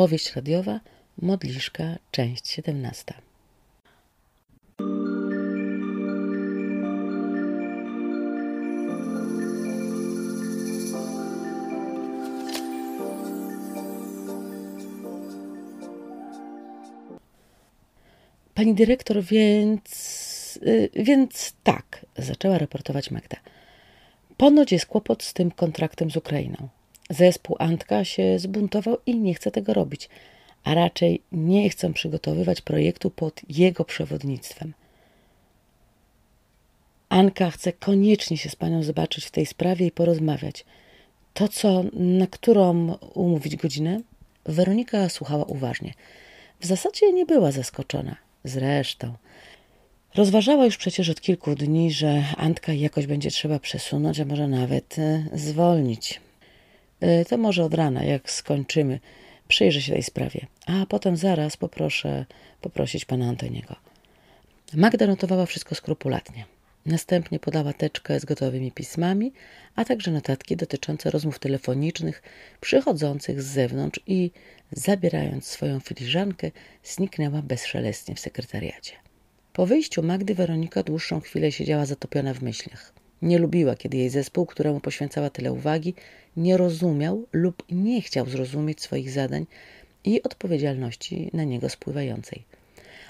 Powieść 0.00 0.32
radiowa 0.36 0.80
Modliszka, 1.22 1.98
część 2.10 2.48
17. 2.48 3.14
Pani 18.54 18.74
dyrektor, 18.74 19.22
więc. 19.22 20.58
Y, 20.62 20.90
więc 20.94 21.54
tak, 21.62 22.06
zaczęła 22.18 22.58
raportować 22.58 23.10
Magda. 23.10 23.36
Ponoć 24.36 24.72
jest 24.72 24.86
kłopot 24.86 25.22
z 25.22 25.32
tym 25.32 25.50
kontraktem 25.50 26.10
z 26.10 26.16
Ukrainą. 26.16 26.68
Zespół 27.10 27.56
Antka 27.58 28.04
się 28.04 28.38
zbuntował 28.38 28.96
i 29.06 29.16
nie 29.16 29.34
chce 29.34 29.50
tego 29.50 29.74
robić, 29.74 30.08
a 30.64 30.74
raczej 30.74 31.22
nie 31.32 31.70
chcą 31.70 31.92
przygotowywać 31.92 32.60
projektu 32.60 33.10
pod 33.10 33.40
jego 33.48 33.84
przewodnictwem. 33.84 34.72
Anka 37.08 37.50
chce 37.50 37.72
koniecznie 37.72 38.36
się 38.36 38.48
z 38.48 38.56
panią 38.56 38.82
zobaczyć 38.82 39.24
w 39.24 39.30
tej 39.30 39.46
sprawie 39.46 39.86
i 39.86 39.90
porozmawiać. 39.90 40.64
To 41.34 41.48
co, 41.48 41.84
na 41.92 42.26
którą 42.26 42.94
umówić 43.14 43.56
godzinę? 43.56 44.00
Weronika 44.44 45.08
słuchała 45.08 45.44
uważnie. 45.44 45.94
W 46.60 46.66
zasadzie 46.66 47.12
nie 47.12 47.26
była 47.26 47.52
zaskoczona. 47.52 48.16
Zresztą, 48.44 49.14
rozważała 50.14 50.64
już 50.64 50.76
przecież 50.76 51.08
od 51.08 51.20
kilku 51.20 51.54
dni, 51.54 51.92
że 51.92 52.24
Antka 52.36 52.72
jakoś 52.72 53.06
będzie 53.06 53.30
trzeba 53.30 53.58
przesunąć, 53.58 54.20
a 54.20 54.24
może 54.24 54.48
nawet 54.48 54.98
e, 54.98 55.24
zwolnić. 55.32 56.20
E, 57.00 57.24
to 57.24 57.38
może 57.38 57.64
od 57.64 57.74
rana, 57.74 58.04
jak 58.04 58.30
skończymy, 58.30 59.00
przyjrzę 59.48 59.82
się 59.82 59.92
tej 59.92 60.02
sprawie, 60.02 60.46
a 60.66 60.86
potem 60.86 61.16
zaraz 61.16 61.56
poproszę 61.56 62.26
poprosić 62.60 63.04
pana 63.04 63.28
Antoniego. 63.28 63.76
Magda 64.74 65.06
notowała 65.06 65.46
wszystko 65.46 65.74
skrupulatnie. 65.74 66.44
Następnie 66.86 67.38
podała 67.38 67.72
teczkę 67.72 68.20
z 68.20 68.24
gotowymi 68.24 68.72
pismami, 68.72 69.32
a 69.76 69.84
także 69.84 70.10
notatki 70.10 70.56
dotyczące 70.56 71.10
rozmów 71.10 71.38
telefonicznych 71.38 72.22
przychodzących 72.60 73.42
z 73.42 73.46
zewnątrz 73.46 74.00
i, 74.06 74.30
zabierając 74.72 75.46
swoją 75.46 75.80
filiżankę, 75.80 76.50
zniknęła 76.84 77.42
bezszelestnie 77.42 78.14
w 78.14 78.20
sekretariacie. 78.20 78.92
Po 79.52 79.66
wyjściu 79.66 80.02
Magdy 80.02 80.34
Weronika 80.34 80.82
dłuższą 80.82 81.20
chwilę 81.20 81.52
siedziała 81.52 81.86
zatopiona 81.86 82.34
w 82.34 82.42
myślach. 82.42 82.92
Nie 83.22 83.38
lubiła, 83.38 83.76
kiedy 83.76 83.96
jej 83.96 84.10
zespół, 84.10 84.46
któremu 84.46 84.80
poświęcała 84.80 85.30
tyle 85.30 85.52
uwagi, 85.52 85.94
nie 86.36 86.56
rozumiał 86.56 87.26
lub 87.32 87.62
nie 87.70 88.02
chciał 88.02 88.26
zrozumieć 88.26 88.82
swoich 88.82 89.10
zadań 89.10 89.46
i 90.04 90.22
odpowiedzialności 90.22 91.30
na 91.32 91.44
niego 91.44 91.68
spływającej. 91.68 92.44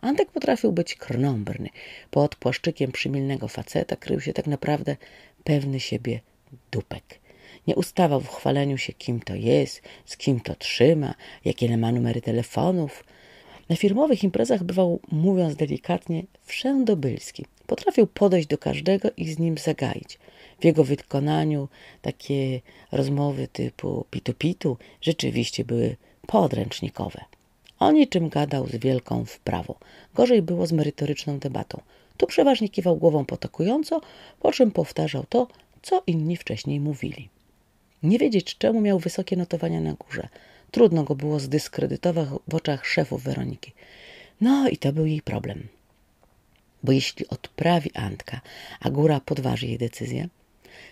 Antek 0.00 0.30
potrafił 0.30 0.72
być 0.72 0.94
krnąbrny. 0.94 1.68
Pod 2.10 2.36
płaszczykiem 2.36 2.92
przymilnego 2.92 3.48
faceta 3.48 3.96
krył 3.96 4.20
się 4.20 4.32
tak 4.32 4.46
naprawdę 4.46 4.96
pewny 5.44 5.80
siebie 5.80 6.20
dupek. 6.70 7.04
Nie 7.66 7.76
ustawał 7.76 8.20
w 8.20 8.28
chwaleniu 8.28 8.78
się, 8.78 8.92
kim 8.92 9.20
to 9.20 9.34
jest, 9.34 9.82
z 10.04 10.16
kim 10.16 10.40
to 10.40 10.54
trzyma, 10.54 11.14
jakie 11.44 11.76
ma 11.76 11.92
numery 11.92 12.20
telefonów. 12.20 13.04
Na 13.68 13.76
firmowych 13.76 14.24
imprezach 14.24 14.64
bywał, 14.64 15.00
mówiąc 15.10 15.56
delikatnie, 15.56 16.22
wszędobylski. 16.42 17.44
Potrafił 17.66 18.06
podejść 18.06 18.48
do 18.48 18.58
każdego 18.58 19.08
i 19.16 19.28
z 19.28 19.38
nim 19.38 19.58
zagaić. 19.58 20.18
W 20.60 20.64
jego 20.64 20.84
wykonaniu 20.84 21.68
takie 22.02 22.60
rozmowy 22.92 23.48
typu 23.48 24.04
pitu-pitu 24.10 24.76
rzeczywiście 25.00 25.64
były 25.64 25.96
podręcznikowe. 26.26 27.24
O 27.78 27.92
niczym 27.92 28.28
gadał 28.28 28.66
z 28.66 28.76
wielką 28.76 29.24
wprawą. 29.24 29.74
Gorzej 30.14 30.42
było 30.42 30.66
z 30.66 30.72
merytoryczną 30.72 31.38
debatą. 31.38 31.80
Tu 32.16 32.26
przeważnie 32.26 32.68
kiwał 32.68 32.96
głową 32.96 33.24
potakująco, 33.24 34.00
po 34.40 34.52
czym 34.52 34.70
powtarzał 34.70 35.24
to, 35.28 35.48
co 35.82 36.02
inni 36.06 36.36
wcześniej 36.36 36.80
mówili. 36.80 37.28
Nie 38.02 38.18
wiedzieć 38.18 38.58
czemu 38.58 38.80
miał 38.80 38.98
wysokie 38.98 39.36
notowania 39.36 39.80
na 39.80 39.92
górze. 39.92 40.28
Trudno 40.70 41.04
go 41.04 41.14
było 41.14 41.40
zdyskredytować 41.40 42.28
w 42.48 42.54
oczach 42.54 42.86
szefów 42.86 43.22
Weroniki. 43.22 43.72
No 44.40 44.68
i 44.68 44.76
to 44.76 44.92
był 44.92 45.06
jej 45.06 45.22
problem. 45.22 45.68
Bo 46.82 46.92
jeśli 46.92 47.28
odprawi 47.28 47.90
Antka, 47.94 48.40
a 48.80 48.90
góra 48.90 49.20
podważy 49.20 49.66
jej 49.66 49.78
decyzję, 49.78 50.28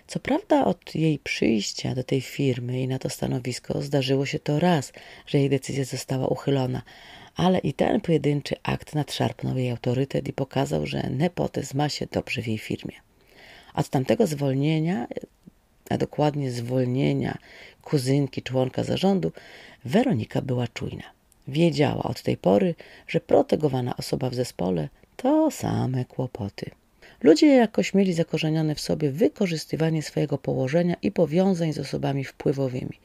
co 0.07 0.21
prawda 0.21 0.65
od 0.65 0.95
jej 0.95 1.19
przyjścia 1.19 1.95
do 1.95 2.05
tej 2.05 2.21
firmy 2.21 2.81
i 2.81 2.89
na 2.89 2.99
to 2.99 3.11
stanowisko 3.11 3.83
zdarzyło 3.83 4.27
się 4.27 4.39
to 4.39 4.61
raz, 4.61 4.93
że 5.27 5.39
jej 5.39 5.51
decyzja 5.51 5.84
została 5.84 6.27
uchylona, 6.27 6.83
ale 7.37 7.59
i 7.59 7.73
ten 7.73 8.01
pojedynczy 8.01 8.55
akt 8.63 8.95
nadszarpnął 8.95 9.57
jej 9.57 9.71
autorytet 9.71 10.29
i 10.29 10.33
pokazał, 10.33 10.87
że 10.87 11.11
nepotyzm 11.11 11.79
ma 11.79 11.89
się 11.89 12.07
dobrze 12.07 12.43
w 12.43 12.47
jej 12.47 12.59
firmie. 12.59 12.95
Od 13.75 13.89
tamtego 13.89 14.27
zwolnienia, 14.27 15.07
a 15.91 15.99
dokładnie 15.99 16.50
zwolnienia 16.50 17.39
kuzynki 17.83 18.43
członka 18.43 18.84
zarządu, 18.84 19.33
Weronika 19.84 20.43
była 20.43 20.69
czujna. 20.69 21.05
Wiedziała 21.49 22.03
od 22.03 22.22
tej 22.22 22.37
pory, 22.37 22.75
że 23.09 23.21
protegowana 23.21 23.97
osoba 23.97 24.31
w 24.31 24.34
zespole 24.34 24.89
to 25.17 25.50
same 25.50 26.05
kłopoty. 26.05 26.71
Ludzie 27.22 27.47
jakoś 27.47 27.95
mieli 27.95 28.12
zakorzenione 28.12 28.75
w 28.75 28.81
sobie 28.81 29.11
wykorzystywanie 29.11 30.03
swojego 30.03 30.39
położenia 30.39 30.97
i 31.03 31.12
powiązań 31.12 31.72
z 31.72 31.78
osobami 31.78 32.25
wpływowymi. 32.25 32.99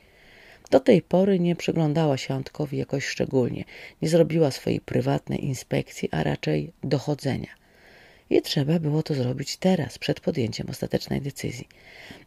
Do 0.71 0.79
tej 0.79 1.01
pory 1.01 1.39
nie 1.39 1.55
przyglądała 1.55 2.17
się 2.17 2.33
Antkowi 2.33 2.77
jakoś 2.77 3.05
szczególnie, 3.05 3.63
nie 4.01 4.09
zrobiła 4.09 4.51
swojej 4.51 4.81
prywatnej 4.81 5.45
inspekcji, 5.45 6.09
a 6.11 6.23
raczej 6.23 6.71
dochodzenia. 6.83 7.58
I 8.29 8.41
trzeba 8.41 8.79
było 8.79 9.03
to 9.03 9.13
zrobić 9.13 9.57
teraz, 9.57 9.97
przed 9.97 10.19
podjęciem 10.19 10.69
ostatecznej 10.69 11.21
decyzji. 11.21 11.67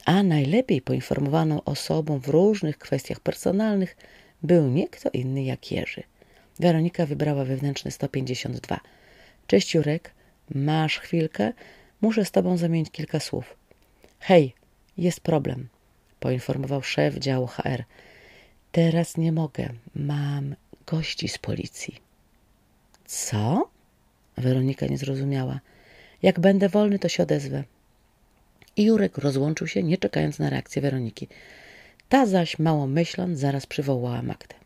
A 0.04 0.22
najlepiej 0.22 0.82
poinformowaną 0.82 1.64
osobą 1.64 2.18
w 2.18 2.28
różnych 2.28 2.78
kwestiach 2.78 3.20
personalnych 3.20 3.96
był 4.42 4.68
nie 4.68 4.88
kto 4.88 5.10
inny 5.10 5.42
jak 5.42 5.72
Jerzy. 5.72 6.02
Weronika 6.60 7.06
wybrała 7.06 7.44
wewnętrzny 7.44 7.90
152. 7.90 8.80
Cześć 9.46 9.74
Jurek, 9.74 10.14
masz 10.54 10.98
chwilkę? 10.98 11.52
Muszę 12.00 12.24
z 12.24 12.30
tobą 12.30 12.56
zamienić 12.56 12.90
kilka 12.90 13.20
słów. 13.20 13.56
Hej, 14.18 14.54
jest 14.98 15.20
problem, 15.20 15.68
poinformował 16.20 16.82
szef 16.82 17.14
działu 17.18 17.46
HR. 17.46 17.84
Teraz 18.72 19.16
nie 19.16 19.32
mogę. 19.32 19.68
Mam 19.94 20.54
gości 20.86 21.28
z 21.28 21.38
policji. 21.38 21.96
Co? 23.06 23.70
Weronika 24.36 24.86
nie 24.86 24.98
zrozumiała. 24.98 25.60
Jak 26.22 26.40
będę 26.40 26.68
wolny, 26.68 26.98
to 26.98 27.08
się 27.08 27.22
odezwę. 27.22 27.64
I 28.76 28.84
Jurek 28.84 29.18
rozłączył 29.18 29.66
się, 29.66 29.82
nie 29.82 29.98
czekając 29.98 30.38
na 30.38 30.50
reakcję 30.50 30.82
Weroniki. 30.82 31.28
Ta 32.08 32.26
zaś, 32.26 32.58
mało 32.58 32.86
myśląc, 32.86 33.38
zaraz 33.38 33.66
przywołała 33.66 34.22
Magdę. 34.22 34.61